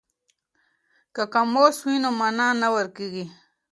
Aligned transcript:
که 1.13 1.23
قاموس 1.33 1.77
وي 1.85 1.95
نو 2.03 2.09
مانا 2.19 2.47
نه 2.61 2.67
ورکیږي. 2.75 3.25